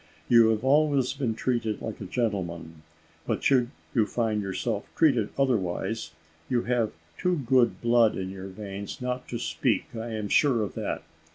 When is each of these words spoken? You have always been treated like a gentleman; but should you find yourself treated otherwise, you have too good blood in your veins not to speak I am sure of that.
You 0.27 0.47
have 0.49 0.63
always 0.63 1.13
been 1.13 1.35
treated 1.35 1.79
like 1.79 2.01
a 2.01 2.05
gentleman; 2.05 2.81
but 3.27 3.43
should 3.43 3.69
you 3.93 4.07
find 4.07 4.41
yourself 4.41 4.89
treated 4.95 5.29
otherwise, 5.37 6.13
you 6.49 6.63
have 6.63 6.91
too 7.19 7.37
good 7.45 7.79
blood 7.81 8.17
in 8.17 8.31
your 8.31 8.47
veins 8.47 8.99
not 8.99 9.27
to 9.27 9.37
speak 9.37 9.95
I 9.95 10.07
am 10.13 10.27
sure 10.27 10.63
of 10.63 10.73
that. 10.73 11.03